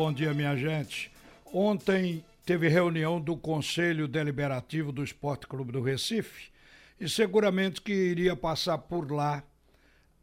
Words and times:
bom 0.00 0.14
dia, 0.14 0.32
minha 0.32 0.56
gente. 0.56 1.12
Ontem 1.52 2.24
teve 2.46 2.68
reunião 2.68 3.20
do 3.20 3.36
Conselho 3.36 4.08
Deliberativo 4.08 4.90
do 4.90 5.04
Esporte 5.04 5.46
Clube 5.46 5.72
do 5.72 5.82
Recife 5.82 6.50
e 6.98 7.06
seguramente 7.06 7.82
que 7.82 7.92
iria 7.92 8.34
passar 8.34 8.78
por 8.78 9.12
lá 9.12 9.44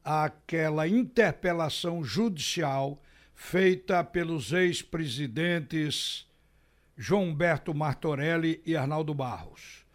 aquela 0.04 0.88
interpelação 0.88 2.04
judicial 2.04 3.00
feita 3.36 4.04
pelos 4.04 4.52
ex-presidentes 4.52 6.26
João 6.98 7.26
Humberto 7.26 7.72
Martorelli 7.72 8.60
e 8.66 8.76
Arnaldo 8.76 9.14
Barros. 9.14 9.86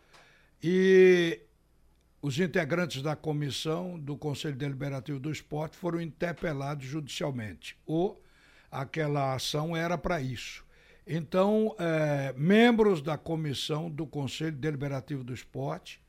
E 0.63 1.41
os 2.23 2.39
integrantes 2.39 3.03
da 3.03 3.17
comissão 3.17 3.99
do 3.99 4.17
Conselho 4.17 4.55
Deliberativo 4.55 5.19
do 5.19 5.33
Esporte 5.33 5.77
foram 5.77 6.01
interpelados 6.01 6.87
judicialmente. 6.87 7.77
Ou 7.85 8.22
aquela 8.73 9.35
ação 9.35 9.77
era 9.77 9.99
para 9.99 10.23
isso. 10.23 10.65
Então, 11.07 11.77
é, 11.79 12.33
membros 12.35 13.03
da 13.03 13.19
comissão 13.19 13.91
do 13.91 14.07
Conselho 14.07 14.57
Deliberativo 14.57 15.23
do 15.23 15.35
Esporte 15.35 16.01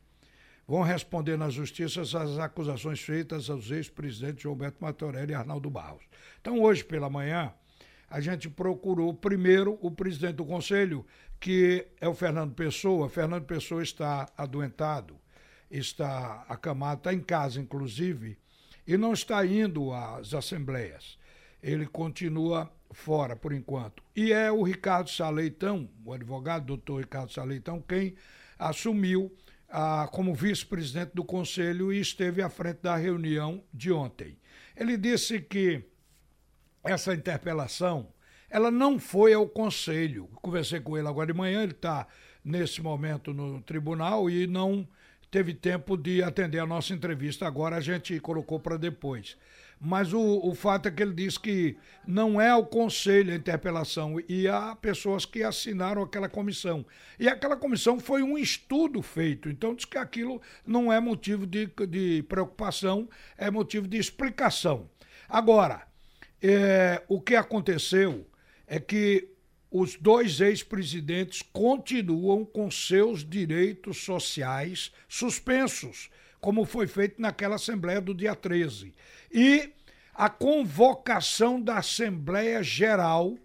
vão 0.66 0.81
responder 0.81 1.38
na 1.38 1.49
justiça 1.49 2.02
as 2.02 2.39
acusações 2.39 3.02
feitas 3.02 3.49
aos 3.49 3.70
ex-presidentes 3.70 4.45
Roberto 4.45 4.77
Matorelli 4.80 5.34
e 5.34 5.36
Arnaldo 5.36 5.70
Barros. 5.70 6.03
Então, 6.39 6.62
hoje 6.62 6.86
pela 6.86 7.09
manhã, 7.09 7.53
a 8.09 8.22
gente 8.22 8.49
procurou 8.49 9.14
primeiro 9.14 9.77
o 9.81 9.91
presidente 9.91 10.36
do 10.36 10.45
conselho, 10.45 11.05
que 11.39 11.86
é 12.00 12.08
o 12.08 12.14
Fernando 12.14 12.53
Pessoa. 12.53 13.09
Fernando 13.09 13.44
Pessoa 13.44 13.84
está 13.84 14.30
adoentado, 14.38 15.17
está 15.70 16.45
acamado, 16.48 17.00
está 17.00 17.14
em 17.14 17.20
casa, 17.20 17.59
inclusive, 17.59 18.38
e 18.88 18.95
não 18.95 19.11
está 19.11 19.45
indo 19.45 19.91
às 19.91 20.34
assembleias 20.34 21.17
ele 21.63 21.88
continua 21.88 22.70
fora 22.91 23.35
por 23.35 23.53
enquanto. 23.53 24.03
E 24.13 24.34
é 24.34 24.52
o 24.52 24.62
Ricardo 24.62 25.09
Saleitão, 25.09 25.89
o 26.05 26.12
advogado, 26.12 26.66
doutor 26.66 26.99
Ricardo 26.99 27.31
Saleitão, 27.31 27.81
quem 27.81 28.16
assumiu 28.59 29.33
ah, 29.69 30.08
como 30.11 30.36
vice-presidente 30.36 31.11
do 31.16 31.23
conselho 31.23 31.91
e 31.91 32.00
esteve 32.00 32.41
à 32.41 32.50
frente 32.50 32.81
da 32.81 32.97
reunião 32.97 33.64
de 33.73 33.91
ontem. 33.91 34.38
Ele 34.75 34.97
disse 34.97 35.39
que 35.39 35.84
essa 36.84 37.14
interpelação 37.14 38.14
ela 38.50 38.69
não 38.69 39.00
foi 39.00 39.34
ao 39.34 39.47
conselho. 39.47 40.28
Conversei 40.36 40.80
com 40.80 40.95
ele 40.95 41.08
agora 41.08 41.31
de 41.31 41.34
manhã, 41.34 41.64
ele 41.64 41.72
está 41.72 42.08
nesse 42.44 42.81
momento 42.81 43.34
no 43.34 43.61
tribunal 43.61 44.30
e 44.30 44.45
não 44.45 44.88
teve 45.34 45.52
tempo 45.52 45.98
de 45.98 46.22
atender 46.22 46.59
a 46.59 46.66
nossa 46.66 46.94
entrevista. 46.94 47.48
Agora 47.48 47.78
a 47.78 47.81
gente 47.81 48.20
colocou 48.20 48.59
para 48.59 48.78
depois. 48.78 49.36
Mas 49.81 50.14
o, 50.14 50.22
o 50.22 50.53
fato 50.53 50.88
é 50.88 50.92
que 50.92 51.02
ele 51.02 51.16
diz 51.16 51.40
que 51.40 51.75
não 52.06 52.40
é 52.40 52.56
o 52.56 52.64
conselho 52.64 53.34
a 53.34 53.36
interpelação 53.36 54.20
e 54.30 54.48
há 54.48 54.75
pessoas 54.75 55.25
que 55.25 55.42
assinaram 55.42 56.03
aquela 56.03 56.30
comissão. 56.30 56.86
E 57.20 57.28
aquela 57.28 57.58
comissão 57.58 58.00
foi 58.00 58.22
um 58.22 58.38
estudo 58.38 59.02
feito. 59.02 59.50
Então 59.50 59.73
diz 59.73 59.86
que 59.86 59.98
aquilo 59.98 60.40
não 60.67 60.94
é 60.94 61.00
motivo 61.00 61.47
de, 61.47 61.68
de 61.90 62.23
preocupação, 62.30 63.09
é 63.36 63.50
motivo 63.50 63.88
de 63.88 63.97
explicação. 63.97 64.88
Agora, 65.28 65.88
é, 66.44 67.02
o 67.08 67.20
que 67.20 67.36
aconteceu 67.36 68.23
é 68.68 68.80
que 68.80 69.33
os 69.73 69.97
dois 69.97 70.39
ex-presidentes 70.39 71.41
continuam 71.41 72.45
com 72.45 72.71
seus 72.71 73.27
direitos 73.27 73.97
sociais 73.97 74.93
suspensos 75.09 76.09
como 76.43 76.66
foi 76.66 76.88
feito 76.88 77.21
naquela 77.21 77.55
Assembleia 77.55 78.01
do 78.01 78.13
dia 78.13 78.35
13. 78.35 78.94
E 79.31 79.71
a 80.13 80.29
convocação 80.29 81.59
da 81.59 81.77
Assembleia 81.77 82.61
Geral, 82.61 83.38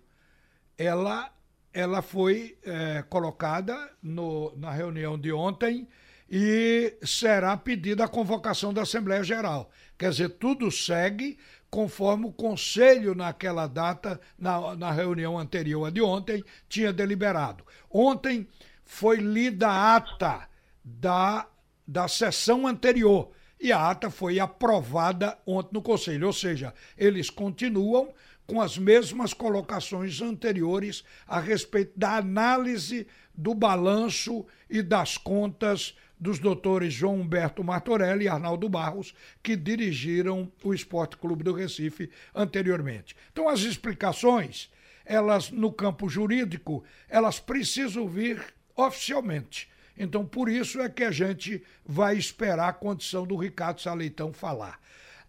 ela, 0.76 1.32
ela 1.72 2.02
foi 2.02 2.58
é, 2.64 3.02
colocada 3.02 3.88
no, 4.02 4.52
na 4.56 4.72
reunião 4.72 5.16
de 5.16 5.32
ontem 5.32 5.86
e 6.30 6.94
será 7.02 7.56
pedida 7.56 8.04
a 8.04 8.08
convocação 8.08 8.72
da 8.72 8.83
Assembleia 8.83 9.22
Geral. 9.22 9.70
Quer 9.96 10.11
dizer, 10.11 10.28
tudo 10.30 10.70
segue 10.70 11.39
conforme 11.70 12.27
o 12.27 12.33
Conselho, 12.33 13.14
naquela 13.14 13.66
data, 13.66 14.20
na, 14.38 14.74
na 14.77 14.90
reunião 14.90 15.38
anterior 15.38 15.86
a 15.86 15.90
de 15.90 16.00
ontem, 16.00 16.44
tinha 16.68 16.92
deliberado. 16.92 17.64
Ontem 17.90 18.46
foi 18.84 19.17
lida 19.17 19.68
a 19.68 19.96
ata 19.96 20.48
da 20.84 21.46
da 21.88 22.06
sessão 22.06 22.67
anterior. 22.67 23.30
E 23.58 23.72
a 23.72 23.90
ata 23.90 24.11
foi 24.11 24.38
aprovada 24.38 25.38
ontem 25.46 25.70
no 25.72 25.83
Conselho, 25.83 26.27
ou 26.27 26.33
seja, 26.33 26.74
eles 26.96 27.30
continuam 27.30 28.12
com 28.46 28.61
as 28.61 28.78
mesmas 28.78 29.33
colocações 29.33 30.20
anteriores 30.20 31.02
a 31.27 31.40
respeito 31.40 31.98
da 31.98 32.17
análise 32.17 33.06
do 33.34 33.55
balanço 33.55 34.46
e 34.70 34.83
das 34.83 35.17
contas 35.17 35.96
dos 36.20 36.39
doutores 36.39 36.92
João 36.92 37.20
Humberto 37.20 37.62
Martorelli 37.62 38.24
e 38.24 38.29
Arnaldo 38.29 38.68
Barros, 38.68 39.14
que 39.42 39.56
dirigiram 39.56 40.51
o 40.62 40.74
Esporte 40.74 41.17
Clube 41.17 41.45
do 41.45 41.52
Recife 41.52 42.11
anteriormente. 42.34 43.17
Então, 43.33 43.48
as 43.48 43.61
explicações, 43.61 44.70
elas 45.05 45.51
no 45.51 45.73
campo 45.73 46.08
jurídico, 46.08 46.84
elas 47.08 47.39
precisam 47.39 48.08
vir 48.08 48.42
oficialmente. 48.74 49.68
Então, 49.96 50.24
por 50.24 50.48
isso 50.48 50.80
é 50.80 50.89
que 50.89 51.02
a 51.02 51.11
gente 51.11 51.62
vai 51.84 52.17
esperar 52.17 52.68
a 52.68 52.73
condição 52.73 53.27
do 53.27 53.36
Ricardo 53.36 53.80
Saleitão 53.80 54.33
falar. 54.33 54.80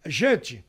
Gente, 0.05 0.63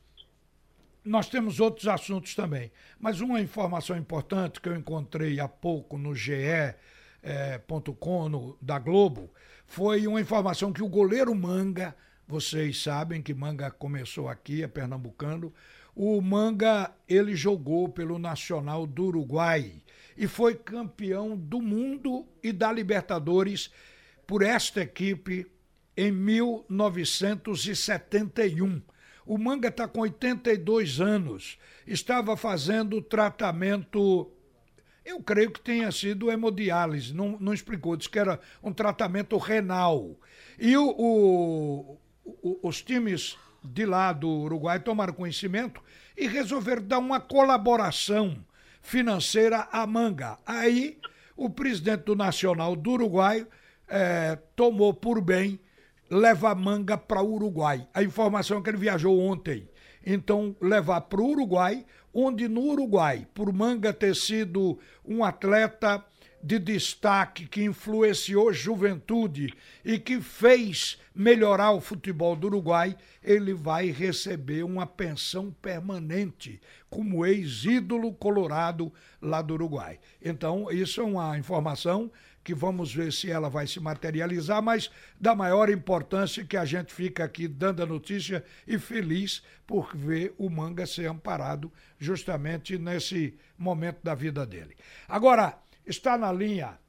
nós 1.03 1.27
temos 1.27 1.59
outros 1.59 1.87
assuntos 1.87 2.35
também, 2.35 2.71
mas 2.99 3.21
uma 3.21 3.41
informação 3.41 3.97
importante 3.97 4.59
que 4.59 4.69
eu 4.69 4.75
encontrei 4.75 5.39
há 5.39 5.47
pouco 5.47 5.97
no 5.97 6.15
ge.com, 6.15 6.75
eh, 7.23 8.55
da 8.61 8.79
Globo, 8.79 9.31
foi 9.71 10.05
uma 10.05 10.19
informação 10.19 10.73
que 10.73 10.83
o 10.83 10.89
goleiro 10.89 11.33
Manga, 11.33 11.95
vocês 12.27 12.83
sabem 12.83 13.21
que 13.21 13.33
Manga 13.33 13.71
começou 13.71 14.27
aqui, 14.27 14.61
é 14.61 14.67
pernambucano, 14.67 15.53
o 15.95 16.19
Manga, 16.19 16.91
ele 17.07 17.37
jogou 17.37 17.87
pelo 17.87 18.19
Nacional 18.19 18.85
do 18.85 19.05
Uruguai 19.05 19.81
e 20.17 20.27
foi 20.27 20.55
campeão 20.55 21.37
do 21.37 21.61
mundo 21.61 22.27
e 22.43 22.51
da 22.51 22.69
Libertadores 22.69 23.71
por 24.27 24.41
esta 24.41 24.81
equipe 24.81 25.49
em 25.95 26.11
1971. 26.11 28.81
O 29.25 29.37
Manga 29.37 29.69
está 29.69 29.87
com 29.87 30.01
82 30.01 30.99
anos, 30.99 31.57
estava 31.87 32.35
fazendo 32.35 33.01
tratamento. 33.01 34.29
Eu 35.03 35.21
creio 35.21 35.51
que 35.51 35.59
tenha 35.59 35.91
sido 35.91 36.31
hemodiálise, 36.31 37.13
não, 37.13 37.37
não 37.39 37.53
explicou, 37.53 37.97
disse 37.97 38.09
que 38.09 38.19
era 38.19 38.39
um 38.63 38.71
tratamento 38.71 39.37
renal. 39.37 40.15
E 40.59 40.77
o, 40.77 40.89
o, 40.89 41.97
o, 42.23 42.59
os 42.61 42.81
times 42.81 43.37
de 43.63 43.85
lá 43.85 44.13
do 44.13 44.29
Uruguai 44.29 44.79
tomaram 44.79 45.13
conhecimento 45.13 45.81
e 46.17 46.27
resolveram 46.27 46.83
dar 46.83 46.99
uma 46.99 47.19
colaboração 47.19 48.37
financeira 48.81 49.67
à 49.71 49.85
Manga. 49.87 50.37
Aí 50.45 50.99
o 51.35 51.49
presidente 51.49 52.03
do 52.03 52.15
Nacional 52.15 52.75
do 52.75 52.91
Uruguai 52.91 53.47
é, 53.87 54.37
tomou 54.55 54.93
por 54.93 55.19
bem 55.21 55.59
levar 56.09 56.55
manga 56.55 56.97
para 56.97 57.21
o 57.21 57.33
Uruguai. 57.33 57.87
A 57.93 58.03
informação 58.03 58.59
é 58.59 58.61
que 58.61 58.69
ele 58.69 58.77
viajou 58.77 59.17
ontem. 59.19 59.69
Então, 60.05 60.55
levar 60.59 61.01
para 61.01 61.21
o 61.21 61.29
Uruguai, 61.29 61.85
onde 62.13 62.47
no 62.47 62.61
Uruguai, 62.61 63.27
por 63.33 63.51
manga 63.53 63.93
ter 63.93 64.15
sido 64.15 64.79
um 65.05 65.23
atleta 65.23 66.03
de 66.43 66.57
destaque 66.57 67.45
que 67.45 67.63
influenciou 67.63 68.51
juventude 68.51 69.53
e 69.85 69.99
que 69.99 70.19
fez 70.19 70.99
melhorar 71.13 71.71
o 71.71 71.81
futebol 71.81 72.35
do 72.35 72.47
Uruguai, 72.47 72.97
ele 73.23 73.53
vai 73.53 73.91
receber 73.91 74.63
uma 74.63 74.87
pensão 74.87 75.51
permanente 75.61 76.59
como 76.89 77.25
ex-ídolo 77.25 78.13
colorado 78.13 78.91
lá 79.21 79.41
do 79.41 79.53
Uruguai. 79.53 79.99
Então, 80.21 80.71
isso 80.71 81.01
é 81.01 81.03
uma 81.03 81.37
informação 81.37 82.11
que 82.43 82.53
vamos 82.55 82.93
ver 82.93 83.13
se 83.13 83.29
ela 83.29 83.49
vai 83.49 83.67
se 83.67 83.79
materializar, 83.79 84.61
mas 84.61 84.89
da 85.19 85.35
maior 85.35 85.69
importância 85.69 86.43
que 86.43 86.57
a 86.57 86.65
gente 86.65 86.93
fica 86.93 87.23
aqui 87.23 87.47
dando 87.47 87.83
a 87.83 87.85
notícia 87.85 88.43
e 88.67 88.79
feliz 88.79 89.43
por 89.67 89.95
ver 89.95 90.33
o 90.37 90.49
Manga 90.49 90.85
ser 90.85 91.07
amparado 91.07 91.71
justamente 91.99 92.77
nesse 92.77 93.37
momento 93.57 93.99
da 94.03 94.15
vida 94.15 94.45
dele. 94.45 94.75
Agora, 95.07 95.57
está 95.85 96.17
na 96.17 96.31
linha 96.31 96.79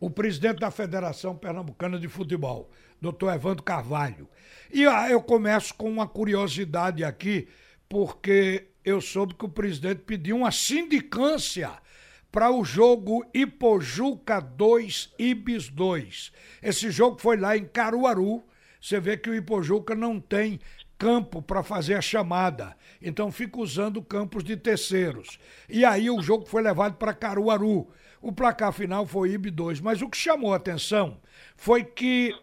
o 0.00 0.10
presidente 0.10 0.58
da 0.58 0.70
Federação 0.70 1.36
Pernambucana 1.36 1.98
de 1.98 2.08
Futebol, 2.08 2.70
doutor 3.00 3.32
Evandro 3.32 3.62
Carvalho. 3.62 4.28
E 4.70 4.84
ah, 4.84 5.08
eu 5.08 5.22
começo 5.22 5.74
com 5.74 5.88
uma 5.88 6.06
curiosidade 6.06 7.04
aqui, 7.04 7.48
porque 7.88 8.68
eu 8.84 9.00
soube 9.00 9.34
que 9.34 9.44
o 9.44 9.48
presidente 9.48 10.02
pediu 10.02 10.36
uma 10.36 10.50
sindicância 10.50 11.70
para 12.34 12.50
o 12.50 12.64
jogo 12.64 13.24
Ipojuca 13.32 14.40
2, 14.40 15.14
Ibis 15.16 15.68
2. 15.68 16.32
Esse 16.60 16.90
jogo 16.90 17.20
foi 17.20 17.36
lá 17.36 17.56
em 17.56 17.64
Caruaru. 17.64 18.42
Você 18.80 18.98
vê 18.98 19.16
que 19.16 19.30
o 19.30 19.34
Ipojuca 19.36 19.94
não 19.94 20.18
tem 20.18 20.58
campo 20.98 21.40
para 21.40 21.62
fazer 21.62 21.94
a 21.94 22.00
chamada. 22.00 22.76
Então 23.00 23.30
fica 23.30 23.60
usando 23.60 24.02
campos 24.02 24.42
de 24.42 24.56
terceiros. 24.56 25.38
E 25.68 25.84
aí 25.84 26.10
o 26.10 26.20
jogo 26.20 26.44
foi 26.44 26.60
levado 26.60 26.96
para 26.96 27.14
Caruaru. 27.14 27.86
O 28.20 28.32
placar 28.32 28.72
final 28.72 29.06
foi 29.06 29.30
IB 29.30 29.52
2. 29.52 29.80
Mas 29.80 30.02
o 30.02 30.08
que 30.08 30.16
chamou 30.16 30.52
a 30.52 30.56
atenção 30.56 31.20
foi 31.56 31.84
que 31.84 32.34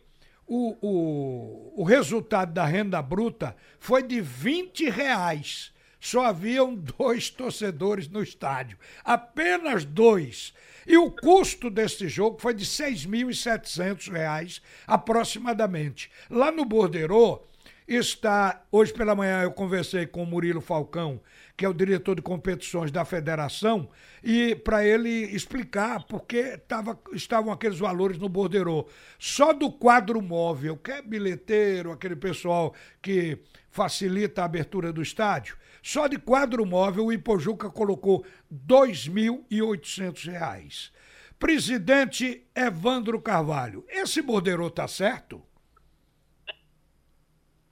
o, 0.48 0.78
o, 0.82 1.82
o 1.82 1.84
resultado 1.84 2.54
da 2.54 2.64
renda 2.64 3.02
bruta 3.02 3.58
foi 3.78 4.04
de 4.04 4.22
20 4.22 4.90
reais. 4.90 5.74
Só 6.02 6.26
haviam 6.26 6.76
dois 6.76 7.30
torcedores 7.30 8.10
no 8.10 8.24
estádio. 8.24 8.76
Apenas 9.06 9.86
dois. 9.86 10.52
E 10.88 10.98
o 10.98 11.12
custo 11.12 11.70
desse 11.70 12.10
jogo 12.10 12.42
foi 12.42 12.56
de 12.56 12.64
R$ 12.64 12.92
6.700 12.92 14.62
aproximadamente. 14.88 16.10
Lá 16.28 16.52
no 16.52 16.66
Bordeiro 16.66 17.48
está, 17.96 18.64
hoje 18.72 18.94
pela 18.94 19.16
manhã 19.16 19.42
eu 19.42 19.52
conversei 19.52 20.06
com 20.06 20.24
o 20.24 20.26
Murilo 20.26 20.62
Falcão, 20.62 21.20
que 21.58 21.66
é 21.66 21.70
o 21.70 21.74
diretor 21.74 22.16
de 22.16 22.22
competições 22.22 22.92
da 22.92 23.04
federação, 23.04 23.90
e 24.24 24.56
para 24.56 24.86
ele 24.86 25.10
explicar 25.10 26.06
por 26.06 26.22
que 26.22 26.58
tava, 26.58 26.98
estavam 27.14 27.52
aqueles 27.52 27.80
valores 27.80 28.18
no 28.18 28.30
Bordeiro. 28.30 28.88
Só 29.20 29.52
do 29.52 29.70
quadro 29.72 30.22
móvel, 30.22 30.78
que 30.78 30.92
é 30.92 31.02
bilheteiro, 31.02 31.92
aquele 31.92 32.16
pessoal 32.16 32.74
que 33.02 33.40
facilita 33.70 34.42
a 34.42 34.46
abertura 34.46 34.94
do 34.94 35.02
estádio, 35.02 35.58
só 35.84 36.08
de 36.08 36.18
quadro 36.18 36.66
móvel 36.66 37.08
o 37.08 37.14
Ipojuca 37.14 37.70
colocou 37.70 38.26
R$ 38.50 38.58
2.800. 38.68 40.92
Presidente 41.38 42.48
Evandro 42.56 43.20
Carvalho, 43.20 43.84
esse 43.90 44.22
Bordeiro 44.22 44.70
tá 44.70 44.88
certo? 44.88 45.44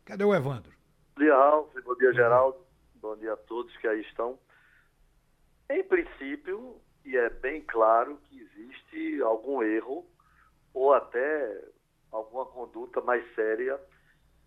Cadê 0.10 0.24
o 0.24 0.34
Evandro? 0.34 0.72
Bom 1.16 1.24
dia, 1.24 1.36
Ralf. 1.36 1.72
Bom 1.86 1.96
dia, 1.96 2.12
Geraldo. 2.14 2.58
Bom 2.96 3.16
dia 3.16 3.34
a 3.34 3.38
todos 3.38 3.78
que 3.78 3.88
aí 3.88 4.02
estão. 4.02 4.40
Em 5.70 5.84
princípio, 5.84 6.82
e 7.06 7.16
é 7.16 7.30
bem 7.30 7.62
claro 7.62 8.18
que 8.24 8.40
existe 8.40 9.22
algum 9.22 9.62
erro 9.62 10.04
ou 10.74 10.96
até 10.96 11.64
alguma 12.12 12.44
conduta 12.48 13.00
mais 13.02 13.24
séria 13.36 13.80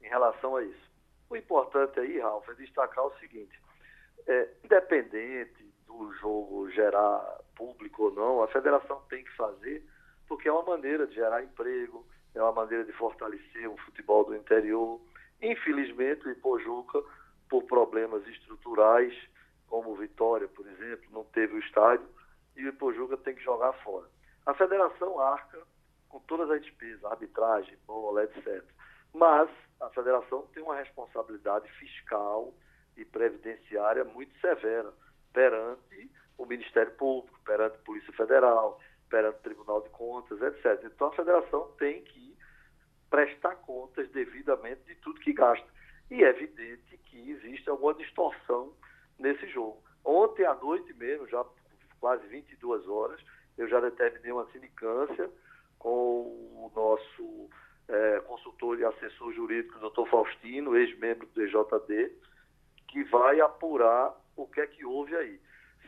em 0.03 0.09
relação 0.09 0.56
a 0.56 0.64
isso. 0.64 0.91
O 1.31 1.37
importante 1.37 2.00
aí, 2.00 2.19
Ralf, 2.19 2.49
é 2.49 2.55
destacar 2.55 3.06
o 3.06 3.17
seguinte: 3.20 3.56
é, 4.26 4.49
independente 4.64 5.64
do 5.87 6.12
jogo 6.14 6.69
gerar 6.73 7.38
público 7.55 8.06
ou 8.06 8.12
não, 8.12 8.43
a 8.43 8.49
federação 8.49 9.00
tem 9.09 9.23
que 9.23 9.37
fazer, 9.37 9.87
porque 10.26 10.49
é 10.49 10.53
uma 10.53 10.64
maneira 10.64 11.06
de 11.06 11.14
gerar 11.14 11.41
emprego, 11.41 12.05
é 12.35 12.43
uma 12.43 12.50
maneira 12.50 12.85
de 12.85 12.93
fortalecer 12.94 13.70
o 13.70 13.76
futebol 13.76 14.25
do 14.25 14.35
interior. 14.35 15.00
Infelizmente, 15.42 16.26
o 16.26 16.30
Ipojuca 16.30 17.02
por 17.50 17.64
problemas 17.64 18.26
estruturais, 18.28 19.12
como 19.66 19.96
Vitória, 19.96 20.48
por 20.48 20.66
exemplo, 20.66 21.04
não 21.10 21.24
teve 21.24 21.54
o 21.54 21.58
estádio 21.58 22.08
e 22.56 22.64
o 22.64 22.68
Ipojuca 22.68 23.16
tem 23.16 23.34
que 23.34 23.42
jogar 23.42 23.72
fora. 23.84 24.06
A 24.46 24.54
federação 24.54 25.18
arca 25.18 25.58
com 26.08 26.20
todas 26.20 26.50
as 26.50 26.62
despesas, 26.62 27.04
arbitragem, 27.04 27.76
bola, 27.86 28.24
etc. 28.24 28.62
Mas 29.14 29.50
a 29.80 29.88
federação 29.90 30.46
tem 30.54 30.62
uma 30.62 30.76
responsabilidade 30.76 31.70
fiscal 31.72 32.54
e 32.96 33.04
previdenciária 33.04 34.04
muito 34.04 34.38
severa 34.38 34.92
perante 35.32 36.10
o 36.36 36.46
Ministério 36.46 36.92
Público, 36.92 37.38
perante 37.44 37.76
a 37.76 37.84
Polícia 37.84 38.12
Federal, 38.12 38.78
perante 39.08 39.38
o 39.38 39.42
Tribunal 39.42 39.80
de 39.82 39.90
Contas, 39.90 40.40
etc. 40.40 40.84
Então 40.84 41.08
a 41.08 41.12
federação 41.12 41.70
tem 41.78 42.02
que 42.02 42.21
prestar 43.12 43.56
contas 43.56 44.09
devidamente 44.09 44.81
de 44.87 44.94
tudo 44.94 45.20
que 45.20 45.35
gasta. 45.35 45.69
E 46.11 46.25
é 46.25 46.31
evidente 46.31 46.97
que 47.05 47.31
existe 47.31 47.69
alguma 47.69 47.93
distorção 47.93 48.73
nesse 49.19 49.47
jogo. 49.49 49.82
Ontem 50.03 50.47
à 50.47 50.55
noite 50.55 50.94
mesmo, 50.94 51.29
já 51.29 51.44
quase 52.00 52.26
22 52.29 52.88
horas, 52.88 53.20
eu 53.59 53.69
já 53.69 53.81
determinei 53.81 54.32
uma 54.32 54.50
sindicância 54.50 55.31
com 55.79 56.23
o 56.23 56.73
nosso 56.75 57.50
é, 57.87 58.20
consultor 58.20 58.81
e 58.81 58.85
assessor 58.85 59.31
jurídico, 59.35 59.79
doutor 59.79 60.09
Faustino, 60.09 60.75
ex-membro 60.75 61.26
do 61.26 61.43
EJD, 61.43 62.12
que 62.88 63.05
vai 63.05 63.43
apurar 63.43 64.14
o 64.37 64.47
que 64.47 64.62
é 64.62 64.67
que 64.67 64.87
houve 64.87 65.14
aí. 65.14 65.38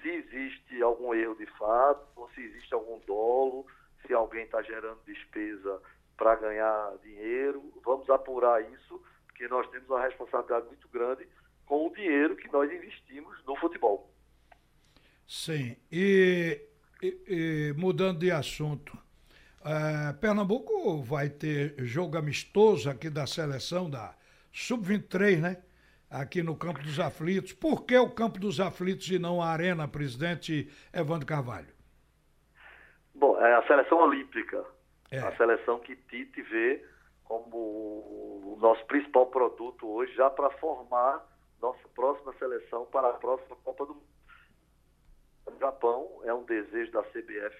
Se 0.02 0.10
existe 0.10 0.82
algum 0.82 1.14
erro 1.14 1.34
de 1.36 1.46
fato, 1.58 2.06
ou 2.16 2.28
se 2.32 2.42
existe 2.42 2.74
algum 2.74 2.98
dolo, 3.06 3.66
se 4.06 4.12
alguém 4.12 4.44
está 4.44 4.60
gerando 4.60 5.00
despesa 5.06 5.80
para 6.16 6.36
ganhar 6.36 6.92
dinheiro, 7.02 7.62
vamos 7.84 8.08
apurar 8.10 8.60
isso 8.72 9.02
porque 9.26 9.48
nós 9.48 9.68
temos 9.68 9.88
uma 9.90 10.00
responsabilidade 10.00 10.66
muito 10.66 10.88
grande 10.88 11.26
com 11.66 11.86
o 11.86 11.92
dinheiro 11.92 12.36
que 12.36 12.50
nós 12.52 12.70
investimos 12.70 13.36
no 13.44 13.56
futebol. 13.56 14.10
Sim, 15.26 15.76
e, 15.90 16.60
e, 17.02 17.18
e 17.26 17.74
mudando 17.76 18.20
de 18.20 18.30
assunto, 18.30 18.96
é, 19.64 20.12
Pernambuco 20.12 21.02
vai 21.02 21.28
ter 21.28 21.74
jogo 21.78 22.16
amistoso 22.18 22.88
aqui 22.88 23.10
da 23.10 23.26
seleção 23.26 23.90
da 23.90 24.14
Sub-23, 24.52 25.40
né? 25.40 25.62
Aqui 26.10 26.42
no 26.42 26.54
Campo 26.54 26.80
dos 26.82 27.00
Aflitos. 27.00 27.52
Por 27.52 27.84
que 27.84 27.96
o 27.96 28.08
Campo 28.08 28.38
dos 28.38 28.60
Aflitos 28.60 29.10
e 29.10 29.18
não 29.18 29.42
a 29.42 29.48
Arena, 29.48 29.88
presidente 29.88 30.70
Evandro 30.92 31.26
Carvalho? 31.26 31.74
Bom, 33.14 33.40
é 33.40 33.54
a 33.54 33.66
seleção 33.66 33.98
olímpica. 33.98 34.64
É. 35.14 35.18
A 35.20 35.36
seleção 35.36 35.78
que 35.80 35.94
Tite 35.94 36.42
vê 36.42 36.84
como 37.24 37.56
o 37.56 38.58
nosso 38.60 38.84
principal 38.86 39.26
produto 39.26 39.88
hoje, 39.88 40.14
já 40.14 40.28
para 40.28 40.50
formar 40.58 41.24
nossa 41.60 41.88
próxima 41.94 42.32
seleção 42.34 42.84
para 42.86 43.08
a 43.08 43.14
próxima 43.14 43.56
Copa 43.64 43.86
do 43.86 43.94
Mundo. 43.94 44.06
O 45.46 45.58
Japão 45.58 46.20
é 46.24 46.34
um 46.34 46.44
desejo 46.44 46.92
da 46.92 47.02
CBF 47.04 47.56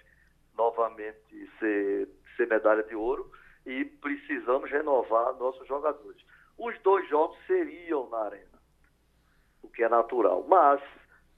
novamente 0.56 1.50
ser, 1.58 2.08
ser 2.36 2.46
medalha 2.48 2.82
de 2.82 2.94
ouro 2.94 3.30
e 3.66 3.84
precisamos 3.84 4.70
renovar 4.70 5.34
nossos 5.34 5.66
jogadores. 5.66 6.22
Os 6.58 6.78
dois 6.80 7.08
jogos 7.08 7.36
seriam 7.46 8.08
na 8.10 8.18
arena, 8.18 8.58
o 9.62 9.68
que 9.68 9.82
é 9.82 9.88
natural, 9.88 10.44
mas 10.46 10.80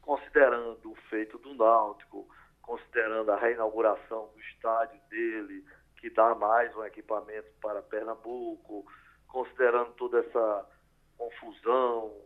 considerando 0.02 0.90
o 0.90 0.96
feito 1.08 1.38
do 1.38 1.54
Náutico, 1.54 2.28
considerando 2.62 3.30
a 3.32 3.36
reinauguração 3.36 4.28
do 4.34 4.40
estádio 4.40 5.00
dele, 5.08 5.64
que 6.06 6.10
dá 6.10 6.36
mais 6.36 6.72
um 6.76 6.84
equipamento 6.84 7.48
para 7.60 7.82
Pernambuco, 7.82 8.86
considerando 9.26 9.92
toda 9.94 10.20
essa 10.20 10.64
confusão 11.18 12.16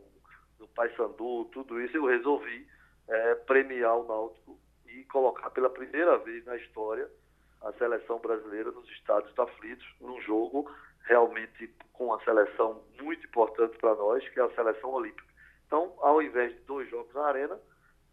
do 0.58 0.68
Paysandu, 0.68 1.46
tudo 1.46 1.80
isso, 1.80 1.96
eu 1.96 2.04
resolvi 2.04 2.68
é, 3.08 3.34
premiar 3.36 3.96
o 3.96 4.06
Náutico 4.06 4.58
e 4.86 5.02
colocar 5.04 5.48
pela 5.48 5.70
primeira 5.70 6.18
vez 6.18 6.44
na 6.44 6.56
história 6.58 7.10
a 7.62 7.72
seleção 7.72 8.18
brasileira 8.18 8.70
nos 8.70 8.86
estados 8.90 9.32
aflitos, 9.38 9.86
num 9.98 10.20
jogo 10.20 10.70
realmente 11.04 11.74
com 11.94 12.08
uma 12.08 12.22
seleção 12.22 12.82
muito 13.00 13.26
importante 13.26 13.78
para 13.78 13.94
nós, 13.94 14.28
que 14.28 14.40
é 14.40 14.42
a 14.42 14.54
seleção 14.54 14.90
olímpica. 14.90 15.24
Então, 15.66 15.94
ao 16.00 16.20
invés 16.20 16.52
de 16.52 16.60
dois 16.64 16.86
jogos 16.90 17.14
na 17.14 17.24
arena, 17.24 17.58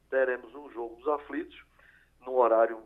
teremos 0.09 0.55
um 0.55 0.71
jogo 0.71 0.95
dos 0.95 1.07
aflitos, 1.09 1.61
no 2.21 2.37
horário 2.37 2.81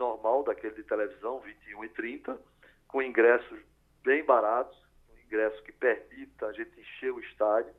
normal 0.00 0.42
daquele 0.42 0.74
de 0.74 0.82
televisão, 0.82 1.38
21 1.40 1.84
e 1.84 1.88
30, 1.90 2.40
com 2.88 3.02
ingressos 3.02 3.60
bem 4.02 4.24
baratos, 4.24 4.76
um 5.12 5.20
ingresso 5.26 5.62
que 5.62 5.72
permita 5.72 6.46
a 6.46 6.52
gente 6.52 6.80
encher 6.80 7.12
o 7.12 7.20
estádio 7.20 7.72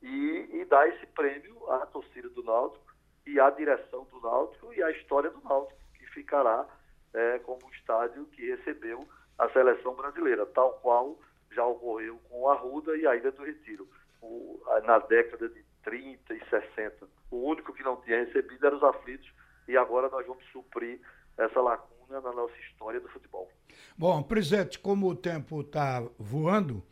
e, 0.00 0.48
e 0.52 0.64
dar 0.66 0.88
esse 0.88 1.04
prêmio 1.08 1.70
à 1.70 1.84
torcida 1.86 2.28
do 2.30 2.42
Náutico 2.44 2.94
e 3.26 3.40
à 3.40 3.50
direção 3.50 4.04
do 4.04 4.20
Náutico 4.20 4.72
e 4.72 4.82
à 4.82 4.90
história 4.92 5.30
do 5.30 5.42
Náutico, 5.42 5.78
que 5.94 6.06
ficará 6.06 6.66
é, 7.12 7.38
como 7.40 7.66
o 7.66 7.70
estádio 7.74 8.24
que 8.26 8.50
recebeu 8.50 9.06
a 9.38 9.48
seleção 9.50 9.94
brasileira, 9.94 10.46
tal 10.46 10.74
qual 10.74 11.18
já 11.50 11.64
ocorreu 11.64 12.18
com 12.28 12.42
o 12.42 12.50
Arruda 12.50 12.96
e 12.96 13.06
a 13.06 13.16
Ilha 13.16 13.32
do 13.32 13.44
Retiro, 13.44 13.88
o, 14.22 14.62
na 14.84 14.98
década 15.00 15.48
de 15.48 15.64
30 15.82 16.34
e 16.34 16.44
60. 16.48 17.06
O 17.30 17.48
único 17.48 17.72
que 17.72 17.82
não 17.82 17.96
tinha 18.02 18.24
recebido 18.24 18.66
eram 18.66 18.76
os 18.76 18.82
aflitos 18.84 19.30
e 19.66 19.76
agora 19.76 20.08
nós 20.08 20.26
vamos 20.26 20.44
suprir 20.46 21.00
essa 21.38 21.60
lacuna 21.60 22.20
na 22.20 22.32
nossa 22.32 22.54
história 22.68 23.00
do 23.00 23.08
futebol. 23.08 23.50
Bom, 23.96 24.22
presidente, 24.22 24.78
como 24.78 25.08
o 25.08 25.14
tempo 25.14 25.60
está 25.60 26.02
voando, 26.18 26.82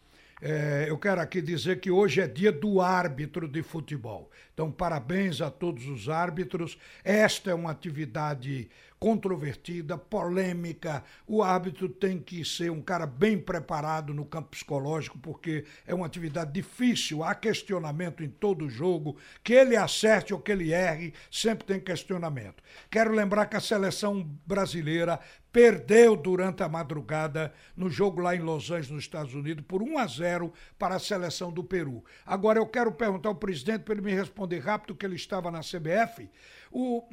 é, 0.41 0.87
eu 0.89 0.99
quero 0.99 1.21
aqui 1.21 1.41
dizer 1.41 1.79
que 1.81 1.89
hoje 1.89 2.21
é 2.21 2.27
dia 2.27 2.51
do 2.51 2.81
árbitro 2.81 3.47
de 3.47 3.63
futebol. 3.63 4.29
Então, 4.53 4.73
parabéns 4.73 5.41
a 5.41 5.51
todos 5.51 5.87
os 5.87 6.09
árbitros. 6.09 6.77
Esta 7.05 7.53
é 7.53 7.55
uma 7.55 7.71
atividade 7.71 8.69
controvertida, 9.03 9.99
polêmica. 9.99 11.03
O 11.27 11.43
árbitro 11.43 11.89
tem 11.89 12.21
que 12.21 12.45
ser 12.45 12.71
um 12.71 12.81
cara 12.81 13.05
bem 13.05 13.37
preparado 13.37 14.15
no 14.15 14.25
campo 14.25 14.51
psicológico, 14.51 15.19
porque 15.19 15.65
é 15.85 15.93
uma 15.93 16.07
atividade 16.07 16.53
difícil. 16.53 17.25
Há 17.25 17.35
questionamento 17.35 18.23
em 18.23 18.29
todo 18.29 18.71
jogo. 18.71 19.17
Que 19.43 19.55
ele 19.55 19.75
acerte 19.75 20.33
ou 20.33 20.39
que 20.39 20.53
ele 20.53 20.73
erre, 20.73 21.13
sempre 21.33 21.67
tem 21.67 21.81
questionamento. 21.81 22.63
Quero 22.89 23.11
lembrar 23.13 23.47
que 23.47 23.57
a 23.57 23.61
seleção 23.61 24.23
brasileira 24.47 25.19
perdeu 25.53 26.17
durante 26.17 26.63
a 26.63 26.69
madrugada 26.69 27.53
no 27.77 27.91
jogo 27.91 28.21
lá 28.21 28.35
em 28.35 28.41
Los 28.41 28.71
Angeles, 28.71 28.91
nos 28.91 29.05
Estados 29.05 29.35
Unidos, 29.35 29.65
por 29.69 29.83
1 29.83 29.99
a 29.99 30.07
0 30.07 30.53
para 30.79 30.95
a 30.95 30.99
seleção 30.99 31.53
do 31.53 31.63
Peru. 31.63 32.03
Agora 32.25 32.59
eu 32.59 32.67
quero 32.67 32.91
perguntar 32.93 33.29
ao 33.29 33.35
presidente 33.35 33.83
para 33.83 33.95
ele 33.95 34.03
me 34.03 34.15
responder 34.15 34.61
rápido 34.61 34.95
que 34.95 35.05
ele 35.05 35.17
estava 35.17 35.51
na 35.51 35.61
CBF, 35.61 36.31
o, 36.71 37.05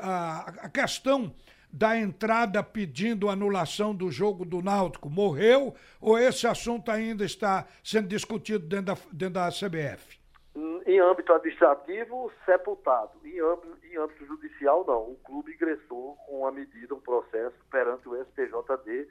a, 0.00 0.40
a 0.62 0.68
questão 0.70 1.31
da 1.72 1.96
entrada 1.96 2.62
pedindo 2.62 3.30
anulação 3.30 3.94
do 3.94 4.10
jogo 4.10 4.44
do 4.44 4.60
Náutico 4.60 5.08
morreu 5.08 5.74
ou 6.00 6.18
esse 6.18 6.46
assunto 6.46 6.90
ainda 6.90 7.24
está 7.24 7.66
sendo 7.82 8.08
discutido 8.08 8.66
dentro 8.66 8.94
da, 8.94 9.00
dentro 9.10 9.34
da 9.34 9.48
CBF? 9.48 10.20
Em 10.84 11.00
âmbito 11.00 11.32
administrativo, 11.32 12.30
sepultado. 12.44 13.12
Em 13.24 13.40
âmbito, 13.40 13.78
em 13.84 13.96
âmbito 13.96 14.26
judicial, 14.26 14.84
não. 14.86 15.12
O 15.12 15.18
clube 15.24 15.54
ingressou 15.54 16.16
com 16.26 16.40
uma 16.40 16.52
medida, 16.52 16.94
um 16.94 17.00
processo 17.00 17.56
perante 17.70 18.06
o 18.06 18.22
STJD. 18.24 19.08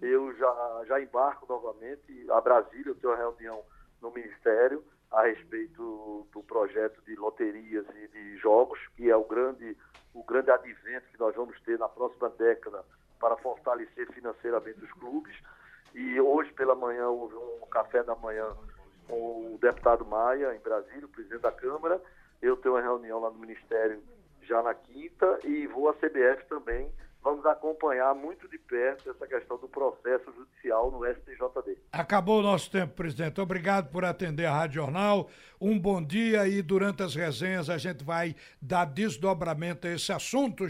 Eu 0.00 0.36
já, 0.36 0.82
já 0.86 1.00
embarco 1.00 1.46
novamente 1.48 2.30
a 2.30 2.40
Brasília, 2.40 2.88
eu 2.88 2.94
tenho 2.94 3.12
uma 3.12 3.18
reunião 3.18 3.62
no 4.00 4.10
Ministério 4.12 4.84
a 5.14 5.22
respeito 5.22 6.26
do 6.32 6.42
projeto 6.42 7.00
de 7.06 7.14
loterias 7.14 7.86
e 7.94 8.08
de 8.08 8.36
jogos, 8.36 8.78
que 8.96 9.08
é 9.08 9.16
o 9.16 9.24
grande, 9.24 9.76
o 10.12 10.24
grande 10.24 10.50
advento 10.50 11.06
que 11.10 11.18
nós 11.18 11.34
vamos 11.34 11.58
ter 11.60 11.78
na 11.78 11.88
próxima 11.88 12.28
década 12.30 12.84
para 13.20 13.36
fortalecer 13.36 14.10
financeiramente 14.12 14.82
os 14.82 14.92
clubes. 14.92 15.34
E 15.94 16.20
hoje 16.20 16.52
pela 16.52 16.74
manhã 16.74 17.08
houve 17.08 17.36
um 17.36 17.66
café 17.66 18.02
da 18.02 18.16
manhã 18.16 18.44
com 19.08 19.54
o 19.54 19.58
deputado 19.60 20.04
Maia, 20.04 20.54
em 20.54 20.58
Brasília, 20.58 21.06
o 21.06 21.08
presidente 21.08 21.42
da 21.42 21.52
Câmara. 21.52 22.02
Eu 22.42 22.56
tenho 22.56 22.74
uma 22.74 22.82
reunião 22.82 23.20
lá 23.20 23.30
no 23.30 23.38
Ministério 23.38 24.02
já 24.42 24.62
na 24.62 24.74
quinta 24.74 25.38
e 25.44 25.66
vou 25.68 25.88
à 25.88 25.94
CBF 25.94 26.44
também. 26.48 26.90
Vamos 27.24 27.46
acompanhar 27.46 28.14
muito 28.14 28.46
de 28.46 28.58
perto 28.58 29.08
essa 29.08 29.26
questão 29.26 29.56
do 29.56 29.66
processo 29.66 30.30
judicial 30.30 30.90
no 30.90 31.06
STJD. 31.06 31.78
Acabou 31.90 32.40
o 32.40 32.42
nosso 32.42 32.70
tempo, 32.70 32.92
presidente. 32.92 33.40
Obrigado 33.40 33.90
por 33.90 34.04
atender 34.04 34.44
a 34.44 34.52
Rádio 34.52 34.82
Jornal. 34.82 35.30
Um 35.58 35.78
bom 35.78 36.04
dia 36.04 36.46
e 36.46 36.60
durante 36.60 37.02
as 37.02 37.14
resenhas 37.14 37.70
a 37.70 37.78
gente 37.78 38.04
vai 38.04 38.36
dar 38.60 38.84
desdobramento 38.84 39.86
a 39.86 39.92
esse 39.92 40.12
assunto. 40.12 40.68